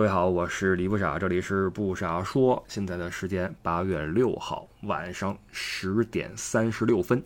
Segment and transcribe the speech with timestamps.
[0.00, 2.64] 各位好，我是李不傻，这里是不傻说。
[2.66, 7.22] 现在的时间八月六号晚上十点三十六分，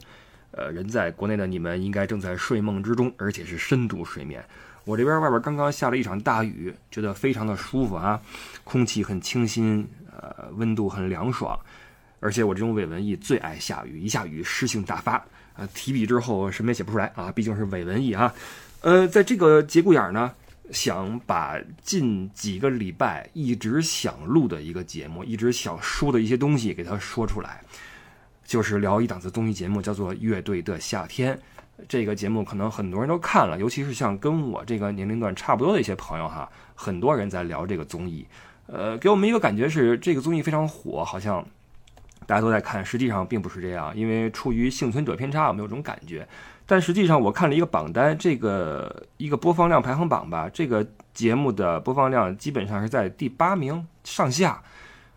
[0.51, 4.45] 呃，人在国内的你们应该正在睡梦之中，而且是深度睡眠。
[4.85, 8.21] 我这边外边刚刚下了一场大雨，觉得非常的舒服啊，
[8.65, 11.57] 空气很清新，呃，温度很凉爽，
[12.19, 15.13] 而且我这种伪文艺最爱下雨，一下雨诗性大发，
[15.55, 18.35] 啊，提笔之后什么也写不出来啊，毕竟是伪文艺啊。
[18.81, 20.33] 呃，在这个节骨眼儿呢。
[20.71, 27.63] 想把近几个礼拜一直想录的一个节目，一直想说的一些东西给他说出来，
[28.45, 31.37] 就是聊一档子综艺节目，叫做《乐队的夏天》。
[31.89, 38.25] 这个节目可能很多人都看了，尤其是像跟我这个年龄段差不多的一些朋友哈，很多人在聊这个综艺。
[38.67, 41.45] 呃，给我们一个感觉是这个综艺非常火，好像
[42.27, 46.27] 大家都在看，实际上并不是这样，因为出于幸存者偏差，我们有种感觉。
[46.67, 54.63] 但实际上，我看了一个榜单，这个一个播放量排行榜吧，这个节目的播放量基本上是在第八名上下，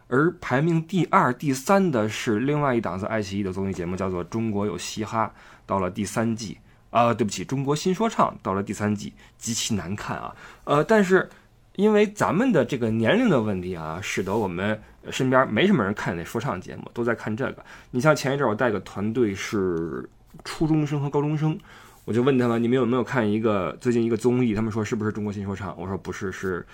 [0.10, 5.32] 而排名第二、第三的是另外一档子爱奇艺的综艺节目，叫做《中国有嘻哈》，
[5.66, 6.58] 到了第三季
[6.90, 10.36] 啊，对不起，《中国新说唱》到了第三季，极其难看啊。
[10.66, 11.30] 呃，但是
[11.78, 14.78] 因为咱们的这个年龄的问题啊，使得我们
[15.12, 17.64] 身边没什么人看那说唱节目，都在看这个。
[17.92, 20.10] 你像前一阵我带个团队是。
[20.44, 21.58] 初中生和高中生，
[22.06, 24.54] 我就问他们：你们有没有看一个最近一个综艺？
[24.54, 25.76] 他们说是不是中国新说唱？
[25.78, 26.66] 我说不是，是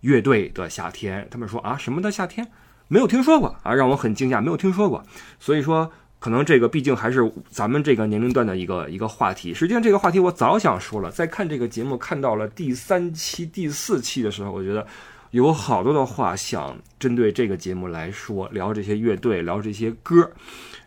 [0.00, 1.26] 乐队的夏天。
[1.30, 2.46] 他们说啊，什么的夏天？
[2.88, 5.02] 没有听说过啊，让我很惊讶，没有听说过。
[5.40, 9.52] 所以说，可能这个毕竟还是咱们这个年龄段的一个一个话题。
[9.52, 14.86] 实际上，这个话题我早想说了，在看这个节目看到了第三期、第四期的时候，我觉得
[15.30, 20.30] 有好多的话想针对这个节目来说，聊这些乐队，聊这些歌。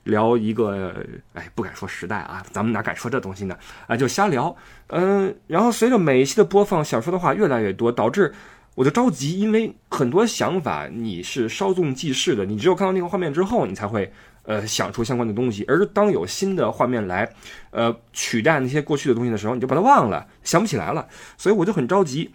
[0.06, 3.56] 聊一个，哎，不敢说时代啊，咱们哪敢说这东西呢？
[3.86, 4.56] 啊，就瞎聊。
[4.88, 8.34] 嗯，然后随着每一期的播放，想说的话越来越多，导致
[8.74, 14.12] 我就着急，因为很多想法你是稍纵即逝的，你只有看到那个画面之后，你才会
[14.44, 15.64] 呃想出相关的东西。
[15.68, 17.30] 而当有新的画面来，
[17.70, 21.08] 呃，取代那些过去的东西的时候，你就把它忘了，想不起来了。
[21.38, 22.32] 所以我就很着急。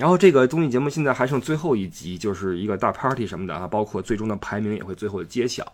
[0.00, 5.70] 然后这个综艺节目现在还剩最后一集，就是一个大 party 什么的啊，包括最终的排名也会最后揭晓。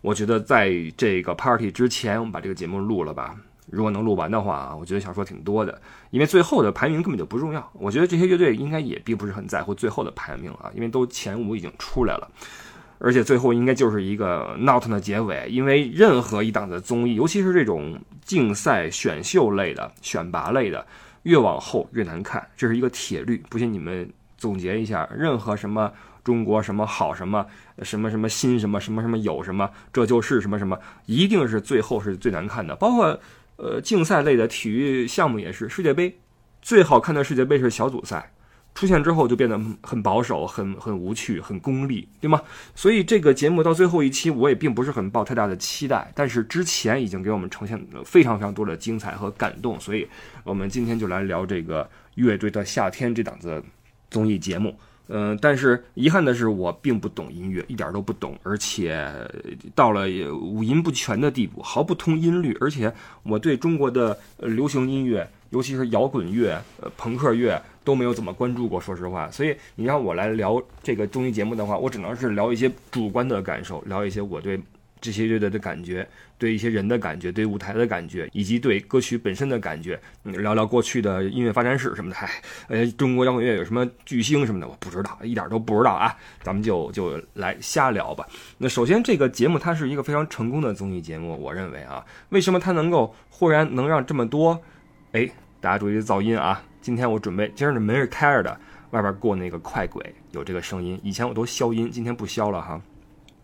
[0.00, 3.36] 我觉得在这个 party 之前，我们把这个节目录了吧。
[3.68, 5.78] 如果能录完的话啊，我觉得想说挺多的。
[6.08, 7.70] 因为最后的排名根本就不重要。
[7.74, 12.26] 我觉得这些乐队应该也并不是很在乎最后的排名啊，因为都前五已经出来了。
[12.98, 15.46] 而且最后应该就是一个 not 的结尾。
[15.50, 20.86] 因为任何一档的综艺，尤其是这种竞赛选秀类的、选拔类的，
[21.26, 23.42] 越往后越难看，这是一个铁律。
[23.50, 25.92] 不信你们总结一下，任何什么。
[26.26, 27.46] 中国什么好什么
[27.82, 33.20] 什么什么新什么什么什么有什么这就是什么什么一定是最后是最难看的，包括
[33.54, 36.18] 呃竞赛类的体育项目也是世界杯，
[36.60, 38.32] 最好看的世界杯是小组赛，
[38.76, 42.42] 出现之后就变得很保守、很很无趣、很功利，对吗？
[42.74, 50.06] 所以这个节目到最后一期我也并不是很抱太大的期待，但是之前已经给我们呈现了非常非常多的精彩和感动，所以
[50.44, 53.64] 我们今天就来聊这个乐队的夏天这档子
[54.10, 54.78] 综艺节目。
[55.08, 59.08] 嗯，但是遗憾的是，我并不懂音乐，一点都不懂，而且
[59.74, 62.56] 到了五音不全的地步，毫不通音律。
[62.60, 69.30] 而且我对中国的流行音乐，尤其是摇滚乐、呃朋克乐都没有怎么关注过，说实话。
[69.30, 74.60] 所以你让我来聊这个综艺节目的话，我只能是聊一些主观的感受，聊一些我对。
[75.00, 76.06] 这些乐队的感觉，
[76.38, 82.16] 对一些人的感觉，对舞台的感觉，以及对歌曲本身的感觉，聊聊过去的音乐发展史什么的。
[82.26, 82.32] 哎，
[82.68, 86.16] 呃，中国摇滚乐有什么巨星什么的，我不知道，一点都不知道啊。
[86.42, 88.26] 咱们就就来瞎聊吧。
[88.58, 94.60] 那首先，这个节目它是一个非常成功的综艺节目，我认为啊，为什么它能够忽然能让这么多？
[95.12, 95.28] 哎，
[95.60, 96.62] 大家注意噪音啊！
[96.80, 102.80] 今天我准备，今儿的门是开着的，外边过那个快轨有这个声音，以前我都消音，今天不消了哈。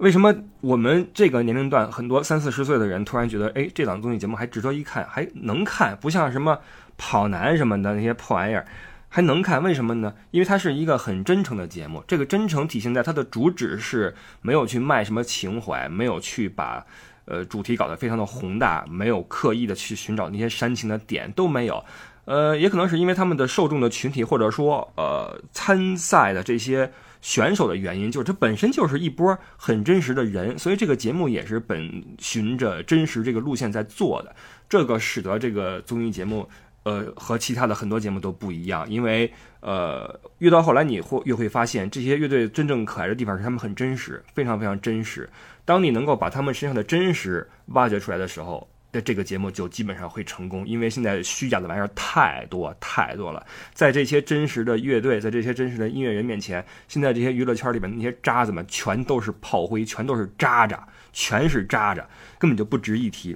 [0.03, 6.59] 为什么我们这个年龄段很多三四十岁的人突然觉得，哎，这档综艺节目还值得一看，还能看，不像什么
[6.99, 8.67] 跑男什么的那些破玩意儿，
[9.09, 9.63] 还能看？
[9.63, 10.13] 为什么呢？
[10.33, 16.85] 因为它是一个很真诚的节目，这个真诚体现在它的主旨是没有去卖什么情怀，没有去把
[17.27, 21.85] 呃主题搞得非常的宏大，没有刻意的去寻找那些煽情的点都没有。
[22.25, 26.91] 呃，也可能是因为他们的受众的群体，或者说呃参赛的这些。
[27.23, 34.37] 选手的原因就是他本身就是一波很真实的人，所以这个节目也是本循着真实这个路线在做的。
[34.69, 36.49] 这个使得这个综艺节目，
[36.83, 38.91] 呃，和其他的很多节目都不一样。
[38.91, 45.31] 因为，呃，越到后来你会越会发现，这些乐队真正可爱的地方是他们很真实，非常非常真实。
[45.65, 62.07] 当你能够把他们身上的真实挖掘出来的时候，那这个节目就基本上会成功，因为现在虚假的玩意儿太多太多了，在这些真实的乐队，在这些真实的音乐人面前，现在这些娱乐圈里面那些渣子们全都是炮灰，全都是渣渣，全是渣渣，
[62.39, 63.35] 根本就不值一提。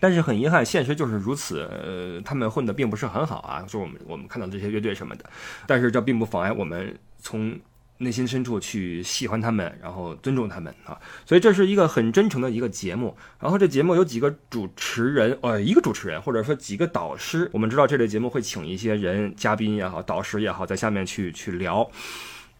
[0.00, 1.62] 但是很遗憾，现实就是如此。
[1.62, 5.28] 呃，他们混的并不是很好啊，就我们我们看到这些乐队什么的，
[5.66, 7.58] 但是这并不妨碍我们从。
[7.98, 10.96] 内心深处去喜欢他们，然后尊重他们啊，
[11.26, 13.16] 所以这是一个很真诚的一个节目。
[13.40, 17.48] 然后这节目有几个主持人，呃，一个主持人或者说几个导师。
[17.52, 21.88] 我们知道这类节目会请一些人，嘉宾也好，导师也好，在下面去去聊。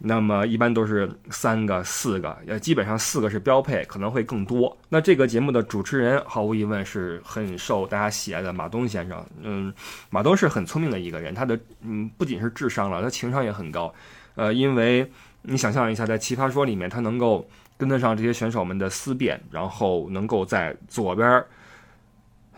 [0.00, 4.76] 那么一般都是三个、四个，呃，基本上四个是标配，可能会更多。
[4.88, 9.26] 那这个节目的主持人毫无疑问是很受大家喜爱的马东先生。
[9.42, 9.74] 嗯，
[10.10, 13.92] 马东是很聪明的一个人，他的嗯不仅是智商了，他情商也很高。
[14.36, 15.10] 呃，因为
[15.42, 21.44] 你想象一下，在《奇葩说》里面，他能够跟得上这些选手们的思辨，然后能够在左边，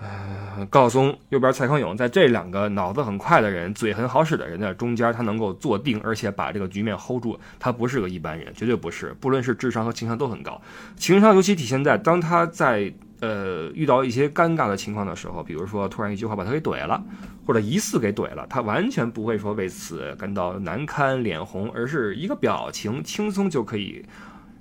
[0.00, 7.38] 呃，高松，右边蔡康永，在这两个脑子很快的人、嘴很好使的人的中间，他能够坐定，而且把这个局面 hold 住。
[7.58, 10.60] 他不是个一般人，绝对不是，不论是智商和情商都很高。
[10.96, 12.92] 情商尤其体现在当他在。
[13.20, 17.02] 呃，遇到一些尴尬的情况的时候，比如说突然一句话把他给怼了，
[17.46, 24.04] 或者疑似给怼了，他完全不会说为此感到难堪、脸红，而是一个表情轻松就可以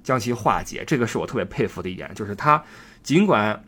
[0.04, 0.84] 将其化解。
[0.86, 2.64] 这个是我特别佩服的一点，就是他
[3.02, 3.60] 尽管。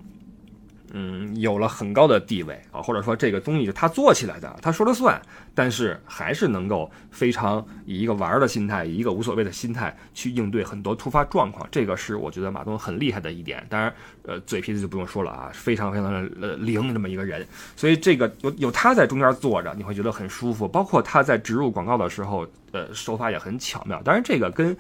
[0.94, 5.22] 嗯，有了很高的地位啊，或者说这个综艺是他做起来的，他说了算，
[5.56, 13.66] 但是还是能够非常以一个玩儿的心态，以一个无所谓的心态去应对很多突发状况，这个是我觉得马东很厉害的一点。
[13.70, 13.94] 当然，
[14.24, 20.68] 呃，嘴皮子就不用说了啊，非常非常的呃灵这么一个人，所以这个有有他在中间坐着，你会觉得很舒服。
[20.68, 24.02] 包括他在植入广告的时候，呃，手法也很巧妙。
[24.04, 24.76] 当然，这个跟。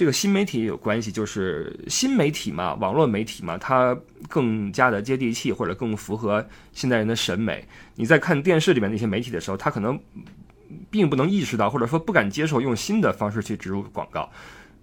[0.00, 3.94] 这个新媒体也有关系，就是新媒体嘛，网络媒体嘛，它
[4.30, 6.42] 更加的接地气，或者更符合
[6.72, 7.62] 现代人的审美。
[7.96, 10.00] 你在看电视里面那些媒体的时候，他可能
[10.88, 14.26] 并不能意识到，或者说不敢接受用新的方式去植入广告。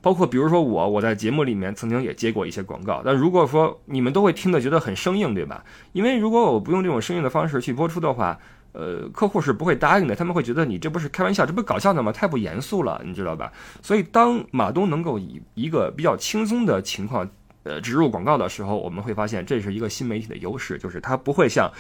[0.04, 5.64] 包括比如说我，我在节目里面曾经也接过一些广告，但如果说你们都会听的觉得很生硬，对吧？
[5.94, 8.38] 因为如果我不用这种生硬的方式去播出的话。
[8.78, 12.12] 呃，客户是不会答应的，他们会觉得你这不是开玩笑，这不搞笑的吗？
[12.12, 13.52] 太不严肃了，你知道吧？
[13.82, 17.28] 所以当马东能够以一个比较轻松的情况，
[17.64, 21.72] 呃，植入广告的时候，我们会发现这是一个新媒体的优势，就是它不会像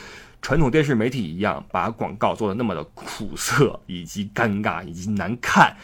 [0.41, 5.77] 传统电视媒体一样把广告做的那么的苦涩以及尴尬以及难看。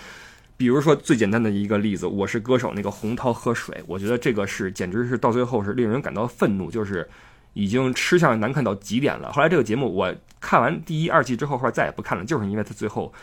[0.57, 7.07] 比如说最简单的一个例子，我是歌手那个洪涛喝水，我觉得这个是简直是到最后是令人感到愤怒，就是。
[7.53, 9.31] 已经吃相难看到极点了。
[9.31, 13.13] 后来这个节目我看完第一、二季之后，后来再也不看了，就是因为他最后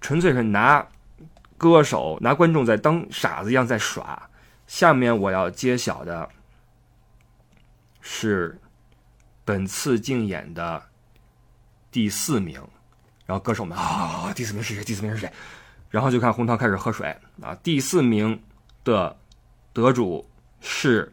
[0.00, 0.86] 纯粹是拿
[1.56, 4.28] 歌手、拿观众在当傻子一样在耍。
[4.66, 6.28] 下面我要揭晓的
[8.00, 8.60] 是
[9.44, 10.82] 本次竞演的
[11.90, 12.60] 第四名，
[13.24, 14.82] 然后歌手们啊，第四名是谁？
[14.82, 15.32] 第四名是谁？
[15.88, 17.54] 然后就看红桃开始喝水啊。
[17.62, 18.42] 第四名
[18.82, 19.16] 的
[19.72, 20.28] 得主
[20.60, 21.12] 是。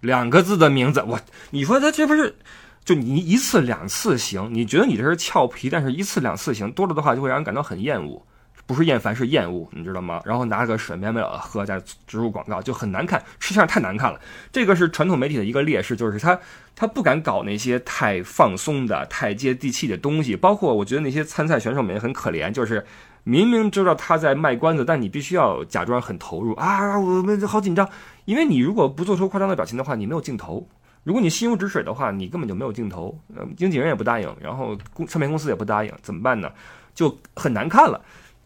[0.00, 1.20] 两个字的名字，我
[1.50, 2.36] 你说他这不是
[2.84, 4.48] 就你一次两次行？
[4.52, 8.22] 你觉得你这是俏皮，但是一次两次行多了的话，就会让人感到很厌恶，
[8.66, 10.22] 不是厌烦是厌恶，你知道吗？
[10.24, 14.18] 然后拿个水没了喝，再植入广告就很难看，吃相太难看了。
[14.50, 16.38] 这个是传统媒体的一个劣势，就是他
[16.74, 20.34] 他不敢搞那些太放松的、太接地气的东西。
[20.34, 22.86] 包括我觉得那些参赛选手们也很可怜，就是
[23.24, 27.86] 明明知道他在卖关子，但你必须要假装很投入啊，我们好紧张。
[28.24, 30.66] 因为你如果不做出夸张的表情的话，你没有镜头；
[31.04, 33.18] 如果你心如止水的话，你根本就没有镜头。
[33.36, 36.50] 嗯，经纪人也不答应，然后公唱片公司也不答应，怎么办呢？
[36.94, 38.00] 就很难看了。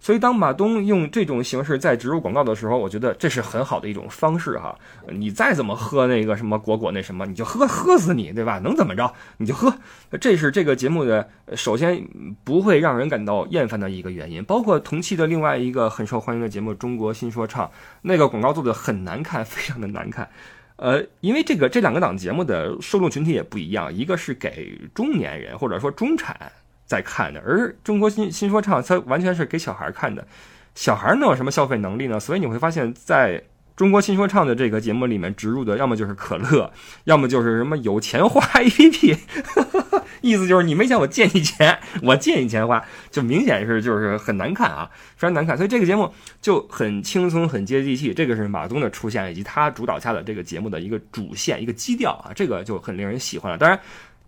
[0.05, 4.79] 所以当马东用这种形式在植入广告的时候，我觉得这是很好的一种方式哈。
[5.09, 8.59] 你再怎么喝那个什么果果那什么，你就喝喝死你，对吧？
[8.59, 9.11] 能怎么着？
[9.39, 9.75] 你就喝。
[10.21, 12.07] 这是这个节目的首先
[12.45, 14.45] 不会让人感到厌烦的一个原因。
[14.45, 17.67] 包括同期的另外一个很受欢迎的节目《中国新说唱》。
[18.03, 20.29] 那个广告做的很难看，非常的难看，
[20.77, 26.53] 呃，因为这个这两个档节目的受众群体也不一样，一个是给中年人或者说中产
[26.87, 30.27] 在看的，而中国新新说唱它完全是给小孩看的，
[30.75, 32.21] 小孩能有什么消费能力呢？
[32.21, 33.43] 所以你会发现在
[33.77, 36.73] 中国新说唱的这个节目里面植入的，要么就是可乐，
[37.05, 39.19] 要么就是什么有钱花 APP。
[40.23, 45.55] 意思就是你没钱，我借你钱，我借你钱花，就明显是就是很难看啊，非常难看。
[45.55, 46.11] 所以这个节目
[46.41, 48.15] 就很轻松，很接地气。
[48.15, 53.59] 这个是马东的出现以及他主导下的这个节目的一个主线、一个基调啊，这个就很令人喜欢了。
[53.59, 53.79] 当然，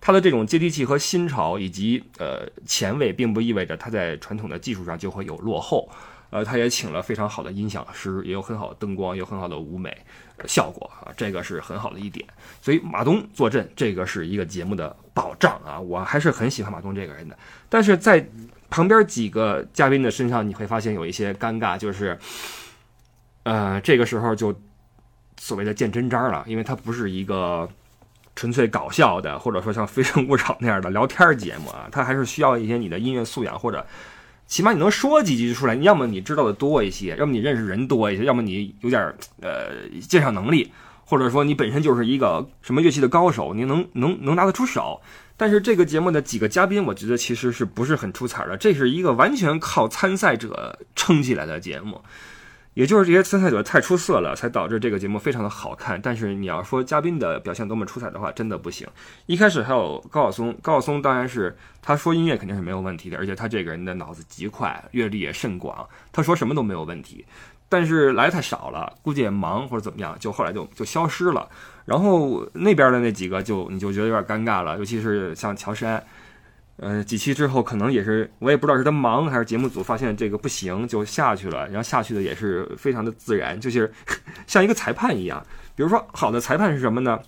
[0.07, 5.91] 他的这种接地气和新潮以及呃前卫，并不意味着他在传统的技术上就会有落后。
[6.31, 9.97] 呃，他也请了非常好的音响师，也有很好的灯光，有很好的舞美
[10.47, 12.25] 效果啊，这个是很好的一点。
[12.63, 17.37] 所以马东坐镇，这个是一个节目的保障啊，我还是很喜欢马东这个人的。
[17.69, 18.25] 但是在
[18.71, 22.17] 旁边几个嘉宾的身上，你会发现有一些尴尬，就是，
[23.43, 24.57] 呃，这个时候就
[25.37, 27.69] 所谓的见真章了，因为他不是一个
[28.37, 33.85] 纯粹搞笑的，或者说像《非诚勿扰》那样的聊天节目啊，它还是需要一些你的音乐素养或者。
[34.49, 39.13] 起码你能说几句出来，要么你知道的多一些，要么你认识人多一些，要么你有点
[39.43, 40.71] 呃鉴赏能力，
[41.05, 45.01] 或者说你本身就是一个什么乐器的高手，你能能能拿得出手。
[45.37, 52.01] 但是这个节目的几个嘉宾，我觉得其实是不是很出彩的，这是一个完全靠参赛者撑起来的节目。
[52.77, 55.99] 也就是这些参赛者太出色了，才导致这个节目非常的好看。
[55.99, 58.87] 但是你要说嘉宾的表现多么出彩的话，真的不行。
[59.25, 67.25] 一开始还有高晓松，高晓松当然是他说音乐肯定是没有问题的，而且他这个人的脑子极快，阅历也甚广，他说什么都没有问题。
[67.67, 71.49] 但是来太少了，估计也忙或者怎么样，就后来就就消失了。
[71.87, 76.05] 然后那边的那几个就你就觉得有点尴尬了，尤其是像乔杉。
[76.79, 83.91] 呃，几期之后可能也是，我也不知道是他忙还是节目组发现这个不行就下去了，然后下去的也是非常的自然，就是
[84.47, 85.43] 像一个裁判一样。
[85.75, 87.19] 比如说，好的裁判是什么呢？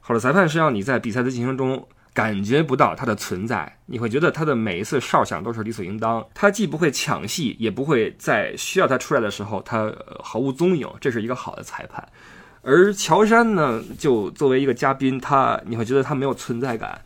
[0.00, 12.02] 好的裁判是让你在比赛的进行中感觉不到他的存在，你会觉得他的每一次哨响都是理所应当，他既不会抢戏，也不会在需要他出来的时候他毫无踪影，这是一个好的裁判。
[12.62, 16.98] 而乔杉呢，就作为一个嘉宾，他你会觉得他没有存在感。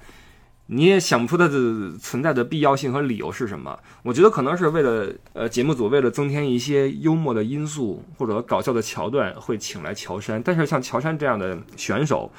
[0.73, 3.77] 你也想不出它的存在的必要性和理由是什么？
[4.05, 10.41] 我觉得可能是为了，呃，节目组为了增添一些幽默的因素或者搞笑的桥段，会请来乔杉。
[10.41, 12.31] 但是像乔杉这样的选手，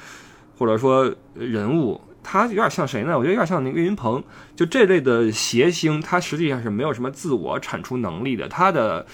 [0.56, 3.18] 或者说人物，他有点像谁呢？
[3.18, 4.24] 我觉得有点像那个岳云鹏，
[4.56, 8.48] 就这类的谐星，他实际上是没有什么自我产出能力的。
[8.48, 9.04] 他的，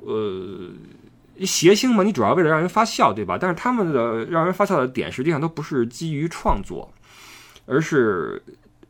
[0.00, 0.68] 呃，
[1.44, 3.38] 谐星嘛，你主要为了让人发笑，对吧？
[3.40, 6.92] 但是他们的让人发笑的点，实际上都不是基于创作。
[7.68, 8.42] 而是，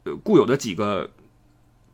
[0.05, 1.11] 呃，固有的几个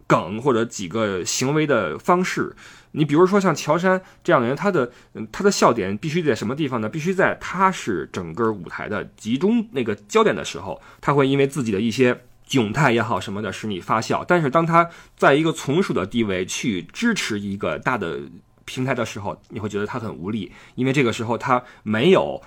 [0.07, 2.55] 梗或者几个行为的方式。
[2.93, 4.93] 你比如说像乔杉这样的人，他的
[5.33, 6.88] 他的笑点必须在什么地方呢？
[6.88, 14.25] 必须在他是整个舞台的集中那个焦点的时候，他会因为自己的一些窘态也好什么的使你发笑。
[14.25, 18.21] 但是当他在一个从属的地位去支持一个大的
[18.64, 22.41] 平台的时候，你会觉得他很无力，因为这个时候他没有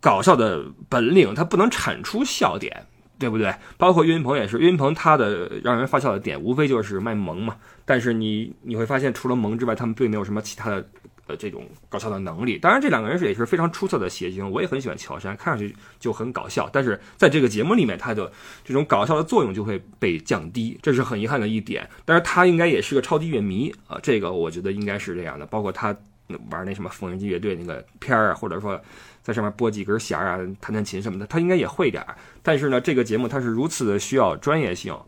[0.00, 2.86] 搞笑的本领，他不能产出笑点。
[3.18, 3.52] 对不对？
[3.76, 7.56] 包括岳云鹏也是，岳云鹏他的让人发笑的点，无非就是卖萌嘛。
[7.84, 10.86] 但是你你会发现，除了萌之外，他们并没有什么其他的
[11.26, 12.58] 呃这种搞笑的能力。
[12.58, 16.68] 当然，这两个人是也是非常出色的谐星，我也很喜欢乔杉，看上去就很搞笑。
[16.72, 18.30] 但是在这个节目里面，他的
[18.64, 21.88] 这种搞笑的作用就会被降低，这是很遗憾的一点。
[22.04, 25.46] 但是他应该也是个超级乐迷啊，这个我觉得应该是这样的。
[25.46, 25.96] 包括他
[26.50, 28.80] 玩那什么缝纫机乐队那个片儿啊，或者说。
[29.28, 32.02] 在上面拨几根弦啊，弹弹琴什么的，他应该也会点。
[32.42, 34.98] 但是呢，这个节目它是如此的需要专业性，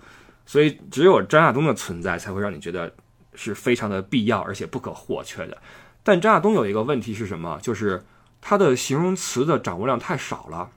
[0.44, 2.92] 所以只有张亚东的存在才会让你觉得
[3.34, 5.56] 是非常的必要而且不可或缺的。
[6.02, 7.58] 但张亚东有一个问题是什么？
[7.62, 8.04] 就是
[8.42, 10.68] 他的形容词的掌握量太少了。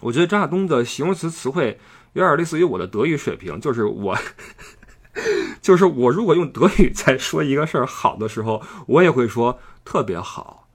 [0.00, 1.78] 我觉得张亚东的形容词词汇
[2.14, 4.18] 有点类似于我的德语水平，就是我，
[5.62, 10.68] 就是我如果用德语在说一个事儿好的时候，我也会说特别好，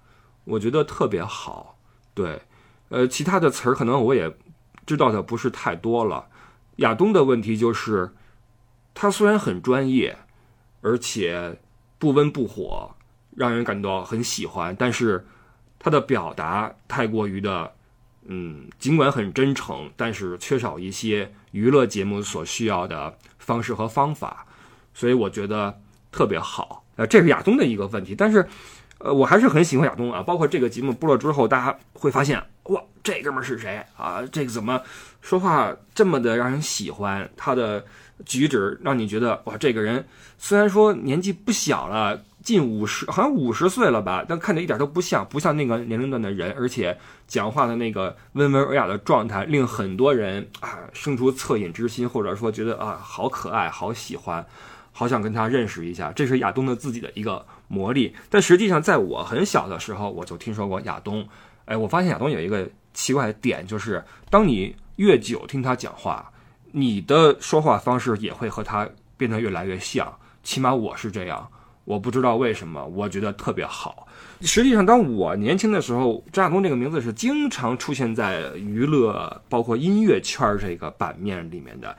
[0.46, 1.78] 我觉得特别好。
[2.14, 2.42] 对，
[2.90, 4.36] 呃，其他的词儿可能我也
[4.86, 6.28] 知道的不是太多了。
[6.78, 8.12] 亚东的问题就是，
[8.94, 10.18] 他虽然很专业，
[10.82, 11.58] 而且
[11.98, 12.94] 不温不火，
[13.36, 15.26] 让人感到很喜欢，但是
[15.80, 17.74] 他的表达太过于的，
[18.26, 24.46] 嗯，尽管很真诚，但是缺少一些娱乐节目所需要的方式和方法，
[24.94, 25.80] 所以我觉得
[26.12, 26.84] 特别好。
[26.98, 28.46] 呃，这是亚东的一个问题，但是。
[29.04, 34.22] 呃，我还是很喜欢亚东啊，包括这个节目播了之后，大家会发现，哇，这哥们儿是谁啊？
[34.32, 34.82] 这个怎么
[35.22, 37.30] 说话这么的让人喜欢？
[37.36, 37.84] 他的
[38.26, 40.06] 举止让你觉得，哇，这个人
[40.38, 46.96] 虽然说年纪不小了，近五十，好像五十岁了吧，但看着一点都不像，不像那个年龄段的人，而且
[47.28, 54.46] 讲话的那个温文尔雅的状态，令很多人啊生出恻隐之心，或者说觉得啊好可爱，好喜欢，
[54.92, 56.12] 好想跟他认识一下。
[56.16, 57.44] 这是亚东的自己的一个。
[57.72, 61.26] 魔力，但实际上，在我很小的时候，我就听说过亚东。
[61.64, 66.30] 哎，我发现亚东有一个奇怪的点，就是当你越久听他讲话，
[66.74, 70.14] 你的说话方式也会和他变得越来越像。
[70.44, 71.48] 起码我是这样，
[71.86, 74.06] 我不知道为什么，我觉得特别好。
[74.42, 81.96] 实际上，当我年轻的时候，张亚东这个名字是经常出现在娱乐，包括音乐圈这个版面里面的。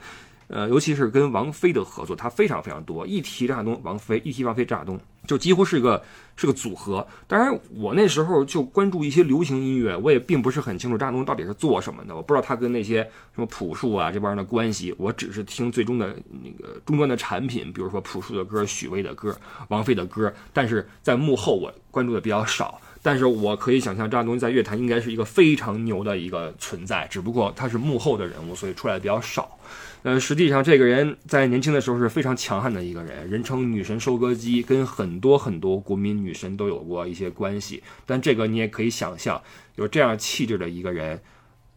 [0.53, 3.07] 呃，尤其是跟王菲的合作，他非常非常多。
[3.07, 4.99] 一提张亚东，王菲；一提王菲，张亚东。
[5.25, 6.03] 就几乎是一个
[6.35, 7.07] 是个组合。
[7.27, 13.01] 当然，我那时候就关注一些流行音乐，我也并不是很清楚张亚东到底是做什么的，我不知道他跟那些
[13.33, 14.93] 什么朴树啊这帮人的关系。
[14.99, 19.35] 我只是听最终的那个终端的产品，比如说朴树的歌、许巍的歌、
[19.69, 22.79] 王菲的歌，但是在幕后我关注的比较少。
[23.01, 29.57] 但是我可以想象，张亚东在乐坛应该是一个非常牛的一个存在，只不过他是幕后的人物，所以出来的比较少。
[30.03, 37.81] 呃，实际上这个人在年轻的时候是非常强悍的一个人，人称“女神收割机”，跟很多很多国民女神都有过一些关系。
[38.05, 39.41] 但这个你也可以想象，
[39.75, 41.21] 有这样气质的一个人，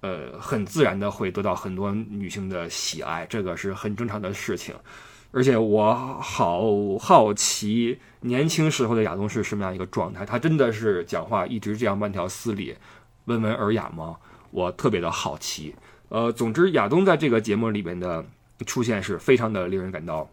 [0.00, 4.75] 呃，很自然的会得到很多女性的喜爱，这个是很正常的事情。
[5.30, 10.26] 而且我好好奇，年轻时候的亚东是什么样一个状态？
[10.26, 12.75] 他真的是讲话一直这样慢条斯理、
[13.26, 14.16] 温文尔雅吗？
[14.50, 15.76] 我特别的好奇。
[16.09, 18.25] 呃，总之，亚东在这个节目里面的
[18.65, 20.29] 出现是非常的令人感到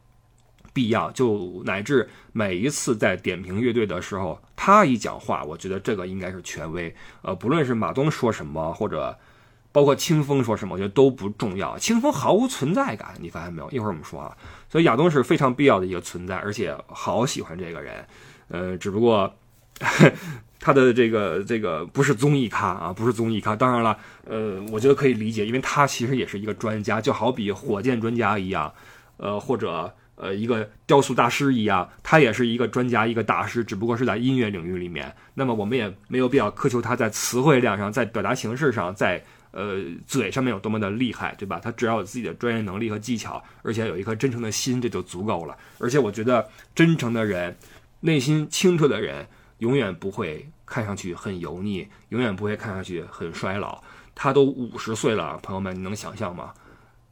[0.71, 1.11] 必要。
[1.11, 6.93] 就乃至每一次在点评乐队的时候，他一讲话，我觉得这个应该是权威。
[7.21, 9.17] 呃，不论是马东说什么，或者
[9.71, 11.77] 包括清风说什么，我觉得都不重要。
[11.77, 13.71] 清风毫无存在感，你发现没有？
[13.71, 14.37] 一会儿我们说啊。
[14.69, 18.05] 所以亚东是非常必要的一个存在，而且好喜欢这个人，
[18.49, 19.33] 呃，只不过
[20.63, 23.53] 他的这个这个不是综艺咖啊，不是综艺咖。
[23.53, 28.73] 当然了，呃，我觉得可以理解，因为他其实也是一个专家，就好比火箭专家一样，
[29.17, 35.13] 呃，或者呃一个雕塑大师一样，他也是一个专家，一个大师，只不过是在音乐领域里面。
[35.33, 39.21] 那么我们也没有必要苛求他在词汇量上，在表达形式上，在。
[39.55, 41.59] 呃，嘴上面有多么的厉害，对吧？
[41.63, 45.55] 他只要有自己的专业能力和技巧，而且有一颗真诚的心，这就足够了。
[45.77, 47.55] 而且我觉得，真诚的人，
[47.99, 49.27] 内心清澈的人，
[49.59, 53.81] 永远不会看上去很油腻，永远不会看上去很衰老。
[54.15, 56.53] 他都五十岁了，朋友们，你能想象吗？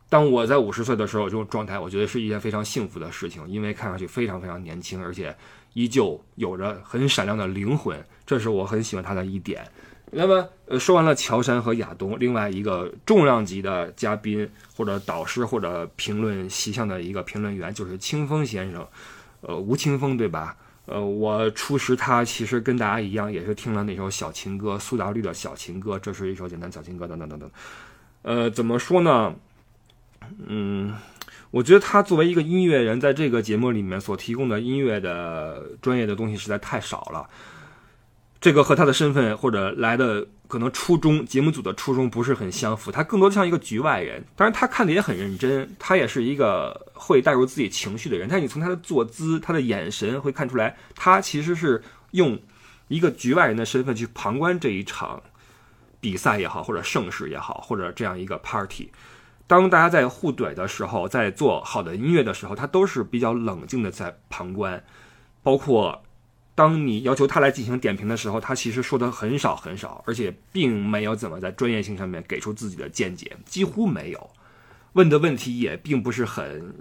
[0.08, 5.36] 当我在五十岁的时候，这种状态，我觉得是一件非常幸福的事情，因为看上去非常非常年轻，而且
[5.74, 9.65] 依旧有着很闪亮的灵魂，这是我很喜欢他的一点。
[10.12, 18.86] 那么，呃，说完了乔杉和亚东，另外一个重量级的嘉宾或者导师或者评论席上的一个评论员就是清风先生，
[19.39, 20.58] 呃，吴青峰对吧？
[20.85, 27.49] 呃，我初识他其实跟大家一样，也是听了那首小情歌，苏打绿的小情歌，这是一首简单小情歌，等等等等。
[28.23, 29.34] 呃，怎么说呢？
[30.47, 30.95] 嗯，
[31.51, 37.29] 我觉得他作为一个音乐人，在这个节目里面所提供的音乐的专业的东西实在太少了。
[38.41, 42.91] 这个和他的身份或者来的可能初衷，节目组的初衷不是很相符。
[42.91, 48.27] 他更多像一个局外人，当然他看的也很认真，他也是一个会带入自己情绪的人。
[48.27, 52.38] 但是你从他的坐姿、他的眼神会看出来，他其实是用
[52.88, 55.21] 一个局外人的身份去旁观这一场
[55.99, 58.89] 比赛也好，或者盛世也好，或者这样一个 party。
[59.45, 64.84] 当大家在互怼的时候，在做好的音乐的时候，他都是比较冷静的在旁观，
[65.43, 66.01] 包括。
[66.53, 74.29] 当你要求他来进行点评的时候，他其实说的很少很少，而且并没有怎么在专业性上面给出自己的见解，几乎没有，
[74.93, 76.75] 问的问题也并不是很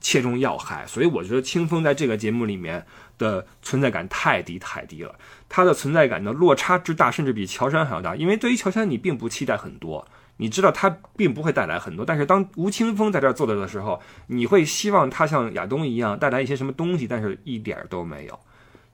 [0.00, 2.86] 切中要害，所以我觉得清风在这个节目里面
[3.18, 5.14] 的存在感太低太低了，
[5.48, 18.38] 他的存在感的落差之大，甚至比乔杉还要大，因为对于乔杉你并不期待很多，你知道他并不会带来很多，但是当吴青峰在这儿坐着的时候，你会希望他像亚东一样带来一些什么东西，但是一点都没有。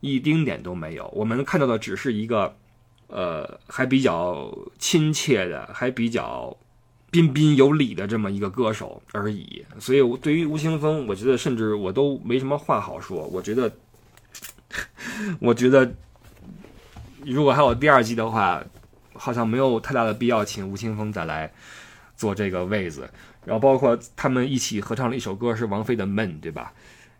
[0.01, 2.57] 一丁点都没有，我们看到的只是一个，
[3.09, 6.57] 呃，还比较亲切的，还比较
[7.11, 9.65] 彬彬有礼的这么一个歌手而已。
[9.79, 13.27] 所以，对于吴青峰，我觉得甚至我都没什么话好说。
[13.29, 13.73] 我觉得，
[15.41, 15.95] 我觉得，
[17.25, 18.63] 如果还有第二季的话，
[19.15, 21.51] 好像没有太大的必要请吴青峰再来
[22.17, 23.09] 做这个位子。
[23.45, 26.73] 然后，包括他们一起合唱了一首歌，是王菲的《闷》，对吧？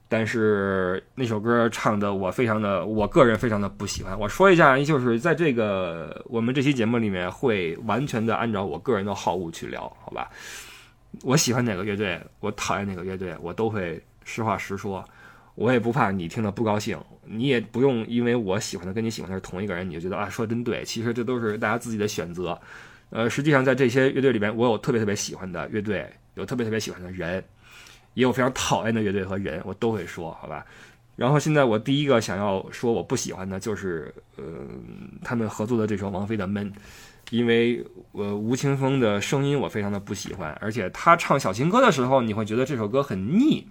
[0.09, 4.19] 但是那首歌唱的我非常的，我个人非常的不喜欢。
[4.19, 10.31] 我说一下，就是在这个我们这期节目里面会完全的按照我个人的好恶去聊，好吧？
[11.23, 15.05] 我喜欢哪个乐队，我讨厌哪个乐队，我都会实话实说。
[15.55, 20.85] 我也不怕你听了不高兴，你也不用因为我喜欢的跟你喜欢的是同一个人，你就觉得啊说真对。
[20.85, 22.61] 其实这都是大家自己的选择。
[23.09, 27.43] 呃，实际上在这些乐队里面，我有特别特别喜欢的乐队，有特别特别喜欢的人。
[28.17, 30.65] 也有非常讨厌的乐队和人，我都会说，好吧。
[31.17, 34.45] 然后现在我第一个想要说我不喜欢的就是，呃，
[35.23, 36.71] 他们合作的这首王菲的《闷》，
[37.31, 43.67] 因为呃吴青峰的声音我非常的不喜欢，而且他唱小情歌的时候，你会觉得这首歌很腻，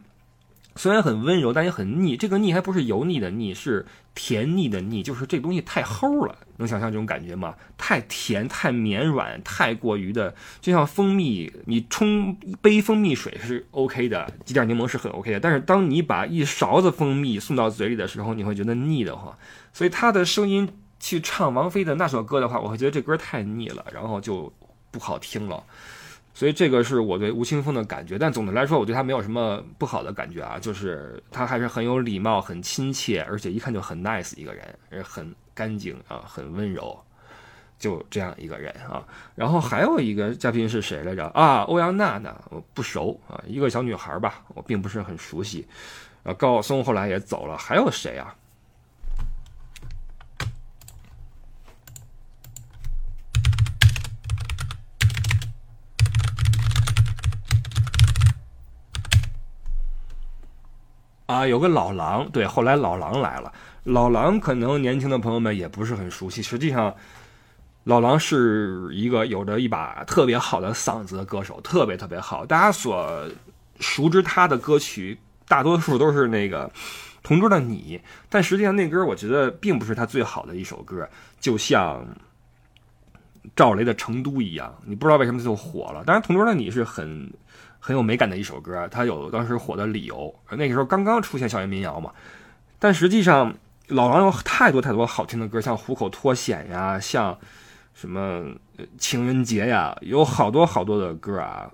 [0.75, 2.17] 虽然很温柔，但也很腻。
[2.17, 6.37] 这个腻还不是油腻的腻，是甜腻的腻，就是这东西太齁了。
[6.57, 7.55] 能想象这种感觉吗？
[7.77, 15.39] 太甜、太绵软、太过于的，就像蜂蜜，你冲一杯蜂蜜水是 OK 的，挤点柠檬是很 OK 的。
[15.39, 19.37] 但是当你把一勺子蜂蜜送到嘴里的时候，你会觉得腻得慌。
[19.73, 24.51] 所以他的声音去唱王菲的那首歌的话，我会觉得这歌太腻了，然后就
[24.91, 25.63] 不好听了。
[26.35, 36.99] 所以这个是我对吴青峰的感觉，但总的来说，我对他没有什么不好的感觉啊，就是他还是很有礼貌、很亲切，而且一看就很 nice 一个人，很干净啊，很温柔，
[37.79, 39.01] 就这样一个人啊。
[39.33, 41.61] 然后还有一个嘉宾是谁来着啊？
[41.61, 45.65] 欧阳娜娜，我不熟啊，一个小女孩吧，我并不是很熟悉。
[46.23, 48.35] 呃，高晓松后来也走了，还有谁啊？
[61.35, 63.51] 啊，有个老狼，对，后来老狼来了。
[63.83, 66.95] 老狼可能年轻的朋友们也不是很熟悉，实际上，
[67.83, 72.45] 老狼是一个有着一把特别好的嗓子的歌手，特别特别好。
[72.45, 73.29] 大家所
[73.79, 75.17] 熟知他的歌曲，
[75.47, 76.67] 大多数都是那个
[77.21, 81.07] 《同桌的你》，但实际上那歌我觉得并不是他最好的一首歌，
[81.39, 82.03] 就像
[83.55, 86.03] 赵雷的《成都》一样，你不知道为什么就火了。
[86.05, 87.29] 当然，《同桌的你》是很。
[87.85, 90.33] 很有美感的一首歌，它有当时火的理由。
[90.49, 92.11] 那个时候刚刚出现校园民谣嘛，
[92.79, 93.55] 但实际上
[93.89, 97.37] 老狼有太多太多好听的歌，像《虎口脱险》呀，像
[97.93, 98.43] 什么
[98.97, 101.69] 情人节呀，有好多好多的歌啊，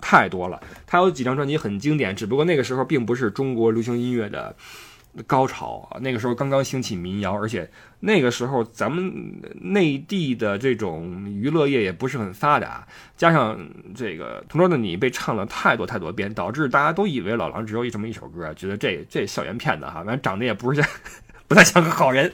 [0.00, 0.58] 太多了。
[0.86, 4.56] 他有几张专辑很经典，只不过那个时候并不是中国流行音乐的。
[5.26, 5.98] 高潮啊！
[6.00, 7.68] 那个时候刚刚兴起民谣，而且
[8.00, 9.12] 那个时候咱们
[9.60, 13.58] 内地的这种娱乐业也不是很发达，加上
[13.94, 20.82] 这个《同桌的你》被唱了太多太多遍，导致大家都以为老狼只有一这么一首歌，觉得这这校园骗子哈，反正长得也不是。
[21.50, 22.32] 不太像个好人，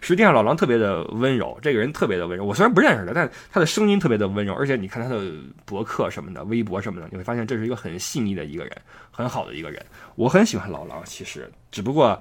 [0.00, 2.44] 实际上老狼特别的温柔，这个人特别的温柔。
[2.44, 5.30] 我虽然不认识他，但他的声音特别的温柔，而且你看他的
[5.64, 8.76] 博客什么的、微博什么的，你会发现这是一个很细腻的一个人，
[9.12, 9.80] 很好的一个人。
[10.16, 12.20] 我很喜欢老狼，其实只不过，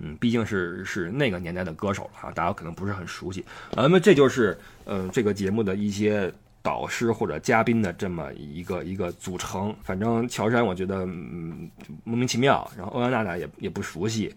[0.00, 3.44] 嗯，毕竟是是那个年代的歌手了啊，大家可能不是很熟悉。
[3.70, 6.28] 那么这就是嗯这个节目的一些
[6.60, 9.72] 导师或者嘉宾的这么一个一个组成。
[9.84, 11.70] 反正乔杉我觉得嗯
[12.02, 14.34] 莫名其妙，然后欧阳娜娜也也不熟悉。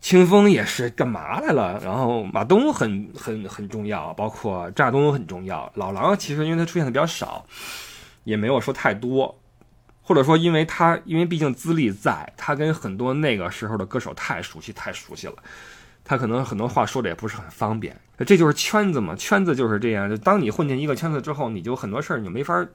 [0.00, 1.80] 清风也是干嘛来了？
[1.84, 5.70] 然后马东很很很重要，包括炸东很重要。
[5.74, 7.44] 老狼其实因为他出现的比较少，
[8.24, 9.38] 也没有说太多，
[10.00, 15.34] 或者说因为他因为毕竟资历在，他跟很多那个时候的歌手太熟悉太熟悉了，
[16.04, 17.94] 他可能很多话说的也不是很方便。
[18.24, 20.08] 这就是圈子嘛，圈子就是这样。
[20.08, 22.66] 就当你混进一个圈子之后，你就很多事儿你就没法。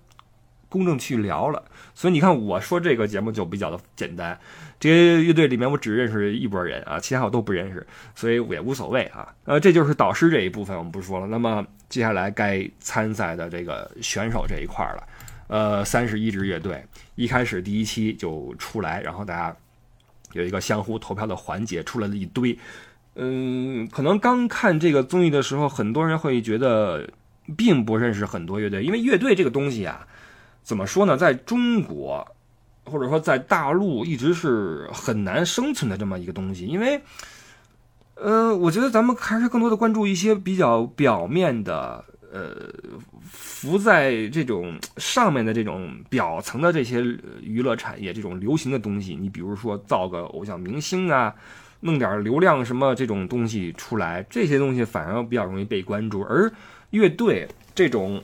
[0.74, 4.40] 公正去聊了，所以你看我说这个节目就比较的简单。
[4.80, 9.32] 这些乐队里面我只认识一拨人啊，其他我都不认识，所以我也无所谓啊。
[9.44, 11.28] 呃，这就是导师这一部分我们不说了。
[11.28, 15.08] 那么接下来该参赛的这个选手这一块了。
[15.48, 16.84] 呃，三十一支乐队
[17.14, 19.56] 一开始第一期就出来，然后大家
[20.32, 22.58] 有一个相互投票的环节，出来了一堆。
[23.16, 27.08] 嗯，可能刚看这个综艺的时候，很多人会觉得
[27.56, 30.08] 并不认识很多乐队，因为乐队这个东西啊。
[30.64, 31.18] 怎么说呢？
[31.18, 32.26] 在中国，
[32.86, 36.66] 或者说在大陆，一直是很难生存的这么一个东西。
[36.66, 37.02] 因为，
[38.16, 42.72] 呃，我觉得咱们还是更多的关注一些比较表面的，呃，
[43.30, 47.02] 浮在这种上面的这种表层的这些
[47.42, 49.16] 娱乐产业，这种流行的东西。
[49.16, 51.36] 你比如说造个偶像明星啊，
[51.82, 56.22] 弄点流量什么这种东西出来，这些东西反而比较容易被关注。
[56.22, 56.50] 而
[56.92, 57.46] 乐队
[57.76, 58.24] 这种。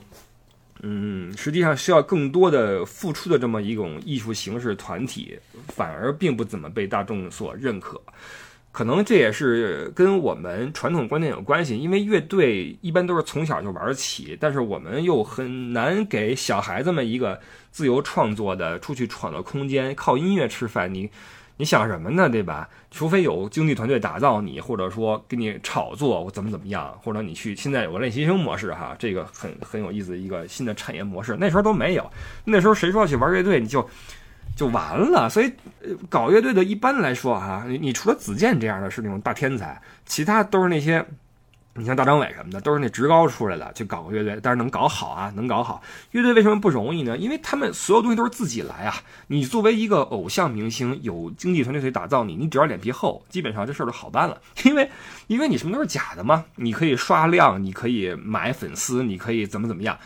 [0.82, 5.38] 嗯，实际上需要更多的付出的这么一种艺术形式团体，
[5.68, 8.00] 反而并不怎么被大众所认可。
[8.72, 17.40] 可能这也是跟我们传统观念有关系，因为乐队一般都是从小就玩起，但是我们又很难给小孩子们一个
[17.70, 20.92] 自由创作的、出去闯的空间，靠音乐吃饭。
[20.92, 21.10] 你。
[21.60, 22.26] 你想什么呢？
[22.26, 22.66] 对吧？
[22.90, 31.36] 除非有经济团队打造你，或者说给你炒作，我怎么怎么样，或者你去现在有个练习生模式，哈，这个很很有意思一个新的产业模式。
[31.38, 32.10] 那时候都没有，
[32.46, 33.86] 那时候谁说要去玩乐队，你就
[34.56, 35.28] 就完了。
[35.28, 35.52] 所以
[36.08, 41.04] 搞乐队的一般来说，哈，你除了子健这样的是那种大天才，其他都是那些。
[41.80, 45.82] 你像大张伟什么的，都是那职高出来的，去搞个乐队，但是能搞好啊，能搞好。
[46.10, 47.16] 乐队为什么不容易呢？
[47.16, 48.94] 因为他们所有东西都是自己来啊。
[49.28, 54.38] 你作为一个偶像明星，有经纪团队可以打造你，你只要脸皮厚，基本上这事儿就好办了。
[54.64, 54.90] 因为，
[55.26, 59.98] 因为你什么都是假的嘛，你可以刷量，你可以买粉丝，你可以怎么怎么样。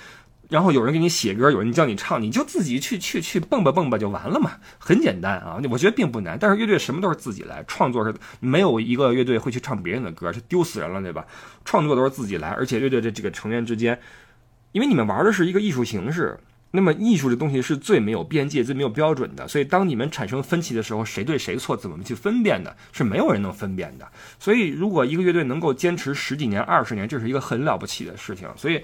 [0.51, 6.39] 然后有人给你写歌，有人教你唱，你就自己去去去蹦吧蹦吧就完了嘛，很简单啊，我觉得并不难。
[6.39, 11.27] 但是乐队什么都是自己来，创作是没有一个乐队会去唱别人的歌，就丢死人了，对吧？
[11.65, 13.99] 创作都是自己来，而且乐队的这个成员之间，
[14.73, 16.39] 因为你们玩的是一个艺术形式，
[16.73, 24.07] 那么艺术这东西是最没有边界、最没有标准的，所以当你们产生分歧的时候，谁对谁错，怎么去分辨的，是没有人能分辨的。
[24.39, 28.49] 所以如果一个乐队能够坚持十几年、二十年，这是一个很了不起的事情。
[28.57, 28.81] 所以。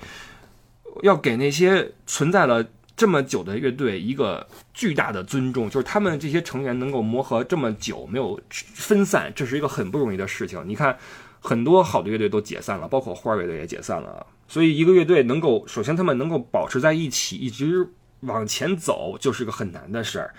[1.03, 2.65] 要给那些存在了
[2.97, 10.63] 这么久的乐队一个巨大的尊重，就是他们这些成员能够磨合这么久没有分散，这是一个很不容易的事情。
[10.67, 10.99] 你看，
[11.41, 14.27] 很多好的乐队都解散了，包括花儿乐队也解散了。
[14.49, 17.89] 所以，一个乐队能够首先他们能够保持在一起，一直
[18.21, 20.35] 往前走，就是个很难的事儿。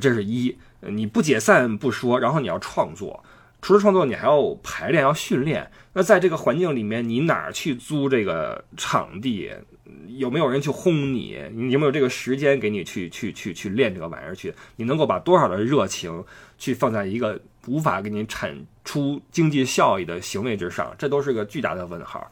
[0.00, 3.22] 这是一，你不解散不说，然后你要创作。
[3.62, 5.70] 除了创作，你还要排练，要训练。
[5.92, 9.52] 那在这个环境里面，你哪儿去租这个场地？
[10.08, 11.38] 有没有人去轰你？
[11.52, 14.54] 你有没有这个时间给你去去去去练这个玩意儿去？
[14.76, 16.24] 你能够把多少的热情
[16.58, 20.94] 去放在一个无法给你产出经济效益的行为之上？
[20.98, 22.30] 这都是个巨大的问号，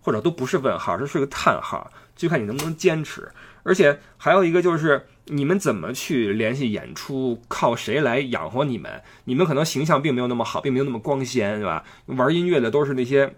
[0.00, 1.90] 或者都不是问号，这是个叹号。
[2.14, 3.28] 就看你能不能坚持。
[3.62, 5.06] 而且还有一个就是。
[5.28, 7.42] 你们怎么去联系演出？
[7.48, 9.02] 靠谁来养活你们？
[9.24, 11.82] 你们可能形象并没有那么好，并没有那么光鲜，对吧？
[12.06, 13.34] 玩音乐的都是那些，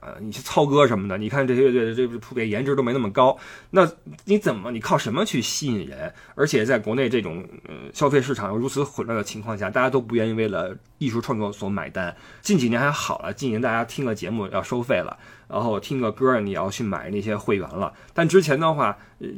[0.00, 1.18] 呃，你去操歌什么的。
[1.18, 3.36] 你看这些乐队的这普遍颜值都没那么高，
[3.70, 3.90] 那
[4.24, 4.70] 你怎么？
[4.70, 6.12] 你靠什么去吸引人？
[6.34, 12.14] 而且在国内这种呃消费市场又如此混乱的情况下，大家都不愿意为了艺术创作所买单。
[12.40, 15.18] 近几年还好了，近年大家听个节目要收费了。
[15.48, 17.92] 然后听个歌，你要去买那些会员了。
[18.14, 18.96] 但之前的话，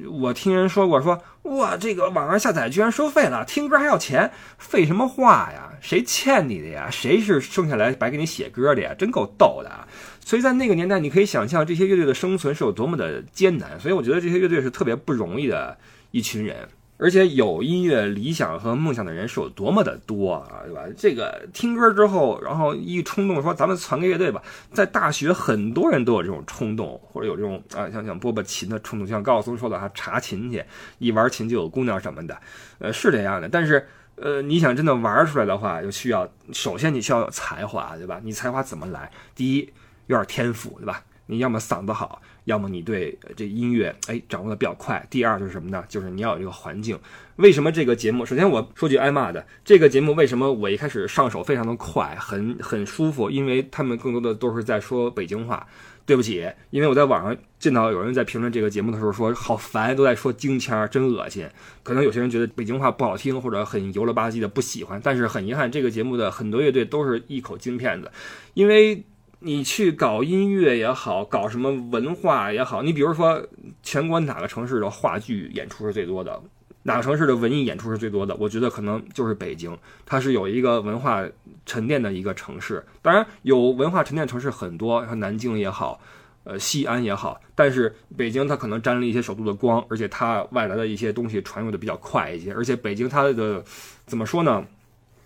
[0.09, 5.73] 我听人说过，说哇，这个网上下载居然收费了，听歌还要钱，废什么话呀？
[5.81, 6.89] 谁欠你的呀？
[6.89, 8.95] 谁是生下来白给你写歌的呀？
[8.97, 9.89] 真够逗的啊！
[10.25, 13.79] 所以在那个年代，你可以想象这些乐队的生存是有多么的艰难。
[13.79, 15.77] 所以我觉得这些乐队是特别不容易的
[16.11, 16.69] 一群人。
[16.97, 20.83] 而且有音乐理想和梦想的人是有多么的多啊，对吧？
[20.97, 24.41] 这个听歌之后，然后一冲动说咱们攒个乐队吧。
[24.73, 30.65] 在大学，很多人都有这种冲动，或者有这种啊，像像拨拨琴的冲动，像高晓松说的哈，查琴去，
[30.99, 32.39] 一玩琴就有姑娘什么的，
[32.79, 33.49] 呃，是这样的。
[33.49, 33.85] 但是，
[34.15, 38.21] 呃，你想真的玩出来的话，就需要首先你需要有才华，对吧？
[38.23, 39.11] 你才华怎么来？
[39.35, 39.69] 第一，
[40.07, 41.03] 有点天赋，对吧？
[41.27, 42.21] 你要么嗓子好。
[42.45, 45.83] 要么你对这音乐哎掌握的比较快，第二就是什么呢？
[45.89, 46.99] 就是你要有这个环境。
[47.37, 48.27] 为什么这个节目？
[48.27, 53.31] 首先我说句挨骂的，这个节目为什么我一开始上手非常的快，很很舒服？
[53.31, 55.67] 因为他们更多的都是在说北京话。
[56.05, 61.49] 对不起，因为我在网上见到有人在评论这个节目的时候说好烦，都在说京腔，真恶心。
[61.83, 65.01] 可能有些人觉得北京话不好听，或者很油了吧唧的不喜欢。
[65.03, 68.11] 但是很遗憾，这个节目的很多乐队都是一口京片子，
[68.53, 69.03] 因为。
[69.45, 73.47] 你去搞音乐也好，搞什么文化也好，你比如说
[73.83, 76.43] 全国哪个城市的话剧演出是最多的，
[76.83, 78.35] 哪个城市的文艺演出是最多的？
[78.37, 79.77] 我觉得可能就是北京，
[80.07, 81.23] 它是有一个文化
[81.67, 82.83] 沉淀的一个城市。
[83.03, 86.01] 当然有文化沉淀城市很多，像南京也好，
[86.45, 93.63] 呃西安也好，但是北京它可能沾了一些首都的光，而且它外来的一些东西传入的比较快一些，而且北京它的
[94.07, 94.65] 怎么说呢？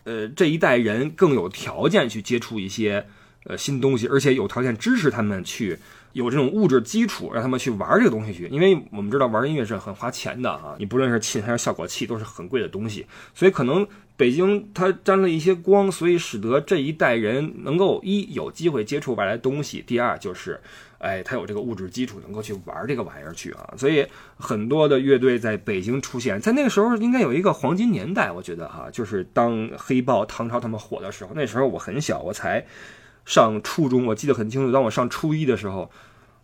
[0.03, 3.07] 呃，这一代人更有条件去接触一些。
[3.49, 5.79] 呃，新东西，而且有条件支持他们去
[6.13, 8.47] 有这种物质基础，让他们去玩这个东西去。
[8.49, 13.07] 因为我们知道玩音乐是很花钱的啊，你不论是琴还是效果器，都是很贵的东西。
[13.35, 20.61] 所以可能北京它沾了一些光，所以使得这一代人能够一有机会接触外来东西，第二就是，
[20.99, 23.73] 哎，他有这个物质基础，能够去玩这个玩意儿去啊。
[23.79, 24.07] 所以
[24.37, 32.67] 很多的乐队在北京出现，在那个时候应该有一个黄金年代，我觉得哈，就是当黑豹、唐朝他们火的时候，那时候我很小，我才。
[33.29, 34.73] 上初中，我记得很清楚。
[34.73, 35.91] 当我上初一的时候，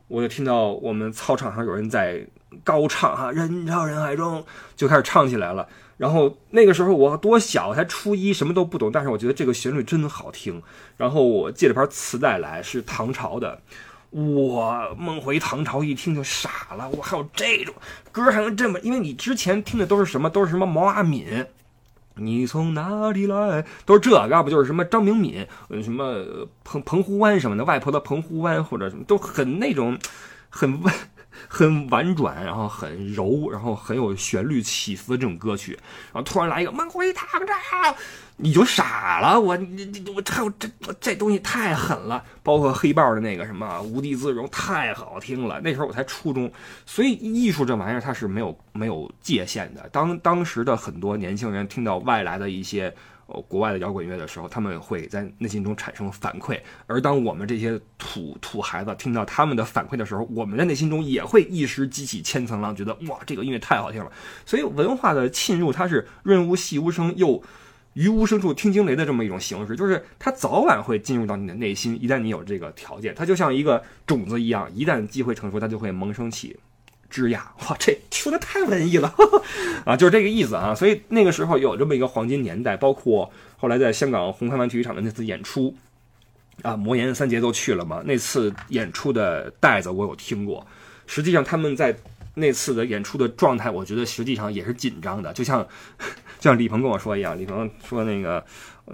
[0.07, 2.27] 我就听到我们操场上有人在
[2.63, 4.45] 高唱哈，人潮人海中
[4.77, 5.67] 就开始唱起来了。
[5.97, 8.93] 然后那个时候我多小，才初一，什么都不懂。
[8.93, 10.63] 但是我觉得这个旋律真好听。
[10.99, 13.63] 然后我借了盘磁带来，是唐朝的。
[14.11, 16.87] 我梦回唐朝，一听就傻了。
[16.91, 17.75] 我还有这种
[18.13, 18.79] 歌还能这么？
[18.81, 20.29] 因为你之前听的都是什么？
[20.29, 21.47] 都是什么毛阿敏。
[22.17, 23.65] 你从哪里来？
[23.85, 25.47] 都是这，要不就是什么张明敏，
[25.83, 29.99] 什么澎澎湖湾什么的，外婆的澎湖湾或者什么，都很那种，
[30.49, 30.81] 很。
[31.49, 35.73] 很婉转，然后很柔，然后很有旋律起伏的这种歌曲，
[36.13, 37.95] 然后突然来一个梦回唐朝，
[38.37, 39.41] 你就傻了。
[39.41, 40.69] 我你你我操，这
[41.01, 42.25] 这东西太狠了。
[42.43, 45.61] 包括黑豹的那个什么无地自容，太好听了。
[45.63, 46.51] 那时候我才初中，
[46.85, 49.89] 所以艺术这玩意儿它是没有没有界限的。
[49.91, 52.95] 当当时的很多年轻人听到外来的一些
[53.49, 56.59] 国外的摇滚乐的时候，他们会在内心中产生反馈。
[56.87, 64.11] 而当我们这些土土孩子听到他们的反馈的时候，我们在内心中也会一时激起千层浪，觉得哇，这个音乐太好听了。
[64.45, 67.43] 所以文化的侵入，它是润物细无声又。
[67.95, 71.97] 于无声处听惊雷的这么一种形式，就是它早晚会进入到你的内心。
[72.03, 76.59] 一旦你有这个条件，它就像一个种子一样，一旦机会成熟，它就会萌生起
[77.15, 77.41] 枝桠。
[77.61, 79.15] 哇，这说的太文艺了
[79.87, 80.75] 啊，就是这个意思啊。
[80.75, 85.75] 所以那个时候有这么一个黄金年代，包括后来在香港红磡湾体育场的那次演出
[86.63, 88.03] 啊，魔岩三杰都去了嘛。
[88.05, 90.67] 那次演出的袋子我有听过，
[91.07, 91.97] 实际上他们在
[92.35, 95.65] 那次的演出的状态，我觉得实际上也是紧张的，就像
[96.41, 96.51] 就。
[96.51, 98.45] 像李鹏跟我说一样，李鹏说那个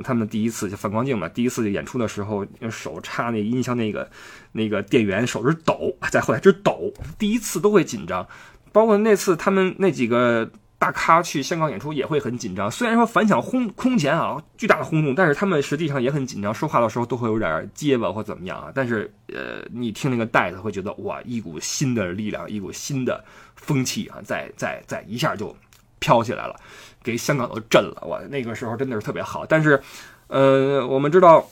[0.05, 4.09] 他们第一次就反光镜嘛，第一次就演出的时候，用手插那音箱那个
[4.53, 8.27] 那个电源，手是抖，再后来直抖，第一次都会紧张。
[8.73, 10.49] 包括那次他们那几个
[10.79, 12.71] 大咖去香港演出也会很紧张。
[12.71, 18.71] 虽然说反响轰空前啊，巨大的轰动，但是他们实际上也很紧张，说话的时候都会有点结巴或怎么样啊。
[18.73, 23.25] 但是呃，你听那个袋子会觉得哇，一股新的力量，一股新的
[23.57, 25.55] 风气啊，在在在一下就
[25.99, 26.55] 飘起来了。
[27.03, 29.47] 给香港都震了，我那个时候真的是特别好。
[29.47, 29.81] 但是，
[30.27, 31.49] 呃，我们知道，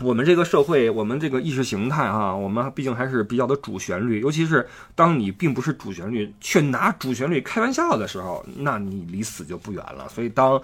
[0.00, 4.20] 我们这个社会，我们这个意识形态啊，我们毕竟还是比较的主旋律。
[4.20, 10.08] 尤其是当你并不是主旋律，却拿主旋律开玩笑的时候，那你离死就不远了。
[10.08, 10.60] 所以，当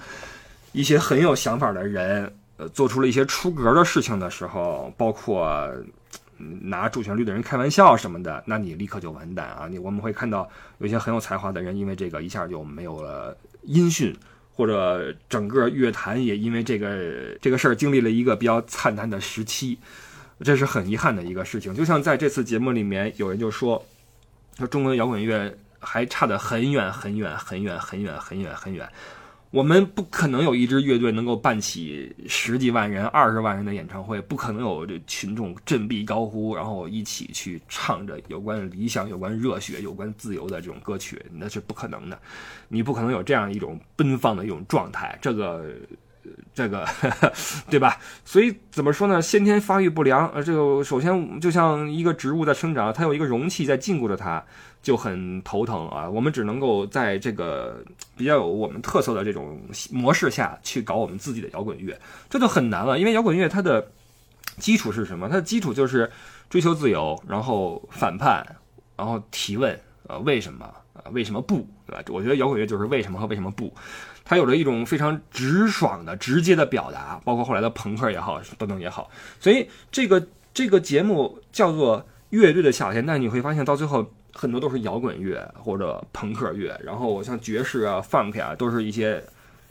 [0.72, 5.68] 一些很有想法的人，呃，做出了一些出格的事情的时候，包括
[6.60, 9.66] 拿主旋律的人开玩笑什么的，那你立刻就完蛋啊！
[9.68, 13.36] 你我们会看到有些很有才华的人，因为这个一下就没有了。
[13.62, 14.14] 音讯
[14.54, 19.78] 或者整个乐坛也因为这个这个事儿经历了一个比较惨淡的时期，
[20.40, 21.74] 这是很遗憾的一个事情。
[21.74, 23.84] 就像在这次节目里面，有人就说，
[24.58, 28.88] 说中国的摇滚乐还差得很远很远很远很远很远很远。
[29.52, 42.18] 我们不可能有一支乐队能够办起十几万人、二十万人的演唱会，不可能有这群众振臂高呼，然后一起去唱着有关理想、有关热血、有关自由的这种歌曲，那是不可能的。
[42.68, 45.70] 你不可能有这样一种奔放的一种状态，这个。
[46.54, 46.86] 这个，
[47.70, 47.98] 对吧？
[48.24, 49.20] 所以怎么说呢？
[49.20, 54.44] 先天发育不良，呃，这个首先就像一个植物在生长，它有一个容器在禁锢着它，
[54.82, 56.08] 就很头疼啊。
[56.08, 57.82] 我们只能够在这个
[58.16, 61.98] 比较有我们特色的这种模式下去搞我们自己的摇滚乐，
[62.30, 62.98] 这就很难了。
[62.98, 63.90] 因为摇滚乐它的
[64.58, 65.28] 基础是什么？
[65.28, 66.10] 它的基础就是
[66.48, 68.44] 追求自由，然后反叛，
[68.96, 70.70] 然后提问，呃，为什么？
[70.92, 71.66] 啊，为什么不？
[71.86, 72.02] 对吧？
[72.08, 73.72] 我觉得摇滚乐就是为什么和为什么不。
[74.24, 79.10] 它有着一种非常直爽的、直接的表达，包括后来的朋克也好，等等也好。
[79.40, 80.24] 所以这个
[80.54, 81.98] 这个节目叫做
[82.30, 89.22] 《乐队的夏天》，但你会发现到最后很多都是摇滚乐或者朋克乐，然后像爵士啊、funk 啊，都是一些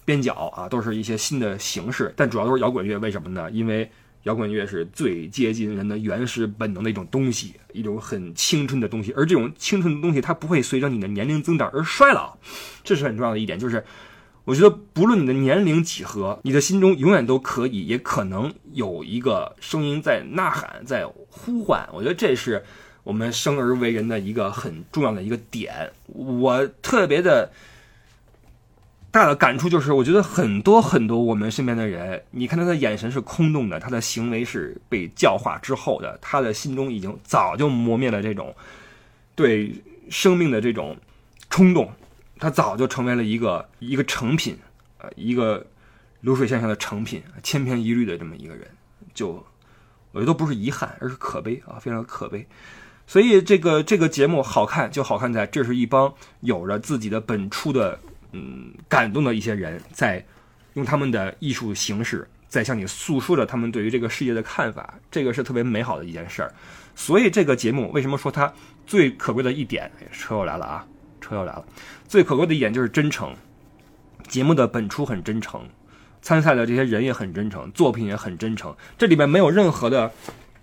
[0.03, 2.97] 边角啊，都是一些新的形式，但主要都是摇滚乐。
[2.97, 3.49] 为什么呢？
[3.51, 3.89] 因为
[4.23, 12.37] 摇滚乐是最接近人的原始本能的一种东西，一种很青春的东西，而这种青春的东西它不会随着你的年龄增长而衰老，
[12.83, 13.83] 这是很重要的一点，就是。
[14.43, 21.87] 我觉得不论你的年龄几何，你的心中永远都可以，也可能有一个声音在呐喊，在呼唤。
[21.93, 22.63] 我觉得这是
[23.03, 25.91] 我们生而为人的一个很重要的一个点。
[26.07, 27.51] 我特别的
[29.11, 38.55] 大的感触就是，我觉得很多很多我们身边的人，你看他的眼神是空洞的，他的行为是被教化之后的，他的心中已经早就磨灭了这种
[39.35, 39.75] 对
[40.09, 40.95] 生命的这种
[41.49, 41.91] 冲动。
[42.39, 44.57] 他早就成为了一个一个成品，
[44.97, 45.63] 呃，一个
[46.21, 48.65] 流水线上的成品，千篇一律的这么一个人，
[49.13, 49.45] 就
[50.11, 52.47] 我觉得都不是遗憾，而是可悲啊，非常可悲。
[53.05, 57.99] 所以这个这个节目好看，就好看在这是一帮有着自己的本初的
[58.31, 60.23] 嗯感动的一些人，在
[60.73, 66.53] 用他们的艺术形式，在向你诉说着他们对于这个世界的看法，这个是特别美好的一件事儿。
[66.95, 68.51] 所以这个节目为什么说它
[68.85, 69.91] 最可贵的一点？
[70.11, 70.85] 车又来了啊！
[71.21, 71.65] 车又来了，
[72.07, 73.33] 最可贵的一点就是真诚。
[74.27, 75.61] 节目的本初很真诚，
[76.21, 78.75] 参赛的这些人也很真诚，作品也很真诚。
[78.97, 80.11] 这里面没有任何的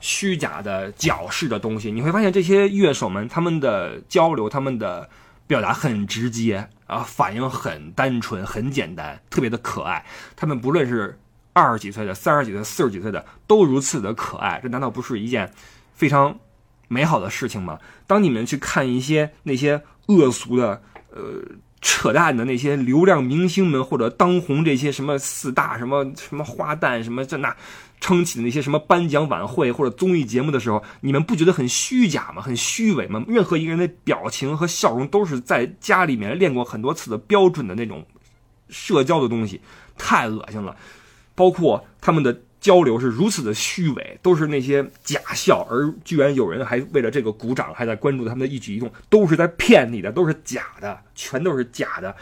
[0.01, 1.91] 虚假的、矫饰的东西。
[1.91, 5.09] 你会发现这些乐手们他们的交流、他们的
[5.49, 10.07] 表达很直接啊，反应很单纯、很简单，特别的可爱。
[10.37, 11.19] 他们不论是
[11.53, 14.61] 二十几岁的、三十几岁、四十几岁的，都如此的可爱。
[14.63, 15.53] 这难道不是一件
[15.95, 16.39] 非常
[16.87, 17.81] 美好的事情吗？
[18.07, 19.83] 当你们去看一些那些。
[20.09, 20.81] 恶俗的，
[21.11, 21.43] 呃，
[21.81, 27.57] 扯淡的那些流量明星们，或者当红这些什么四大什么什么花旦什么这那，
[28.01, 32.43] 撑起的那些什么颁奖晚会或者综艺节目的时候，你们不觉得很虚假吗？
[32.43, 33.25] 很虚伪吗？
[33.29, 38.05] 任何一个人的表情和笑容都是在家里面练过很多次的标准的那种
[38.69, 39.61] 社交的东西，
[39.97, 40.77] 太恶心了。
[41.35, 52.15] 包括他们的交流是如此的虚伪，都是那些假笑，而居然有人还为了这个鼓掌，还在关注他们的一举一动，都是在骗你的，都是假的，全都是假的。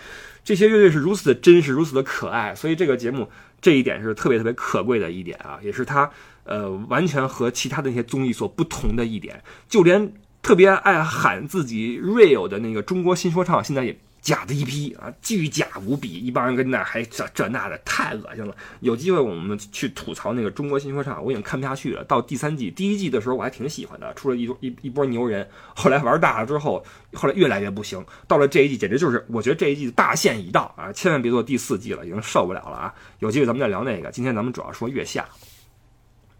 [0.45, 3.29] 这些乐队是如此的真实，如此的可爱，所以这个节目
[3.61, 6.11] 这一点是特别特别可贵的一点啊，也是它
[6.45, 10.13] 呃完全和其他的那些综艺所不同的一点，就连。
[10.43, 18.57] 特别爱喊自己 real 的那个中国新说唱，现在也假的一批啊，巨假无比，一帮人跟那还这这那的，太恶心了。
[18.81, 22.03] 有机会我们去吐槽那个中国新说唱，我已经看不下去了。
[22.03, 28.05] 到第三季，第一季的时候我还挺喜欢的，出了一一一波牛人，后来玩大了之后，后来越来越不行。
[28.27, 32.93] 到了这一季，简直就是我觉得这一季大限已到啊，千万别做第四季了，已经受不了了啊。
[33.21, 35.25] 有机会咱们再聊那个，今天咱们主要说月下。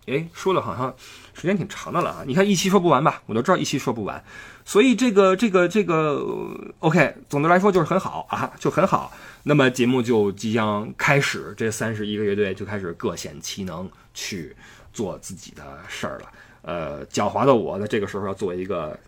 [0.07, 0.93] 哎，说的好像
[1.39, 2.25] 时间挺长的了啊！
[2.27, 3.23] 你看一期说不完吧？
[3.27, 4.25] 我都知道一期说不完，
[4.65, 6.25] 所以这个这个这个
[6.79, 9.13] ，OK，总的来说就是很好啊，就很好。
[9.43, 14.57] 那么节目就即将开始，这三十一个乐队就开始各显其能去
[14.95, 16.33] 做自己的事儿了。
[16.63, 18.99] 呃，狡猾的我呢，这个时候要做一个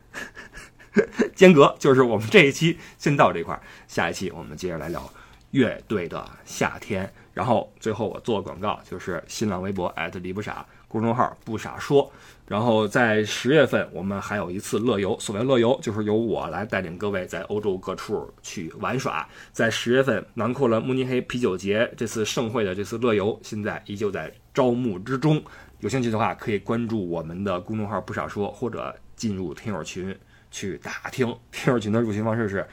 [1.34, 5.10] 间隔，就是我们这一期先到这块儿，下一期我们接着来聊
[5.52, 7.10] 乐队的夏天。
[7.32, 10.66] 然后最后我做广告，就是新浪微博李不傻。
[10.89, 12.11] 公众号不傻说，
[12.47, 15.18] 然后在十月份我们还有一次乐游。
[15.20, 19.28] 所谓乐游，就是由我来带领各位在欧洲各处去玩耍。
[19.53, 25.43] 在十月份囊括了慕尼黑啤酒节这次盛会的这次乐游，现在依旧在招募之中。
[25.80, 30.16] 有兴趣的话，可以关注我们的公众号不傻说，或者进入听友群
[30.51, 31.26] 去打听。
[31.53, 32.66] 听友群的入群方式是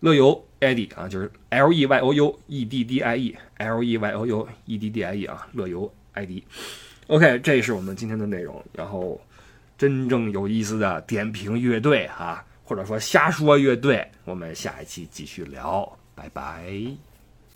[0.00, 4.10] 乐游 ID 啊，就是 L E Y O U E D D I E，L E Y
[4.10, 6.42] O U E D D I E 啊，乐游 ID。
[7.08, 8.62] OK，这是我们今天的内容。
[8.72, 9.20] 然后，
[9.76, 15.98] 真正有意思的点评乐队啊，或者说瞎说乐队，我们下一期继续聊。
[16.14, 17.13] 拜拜。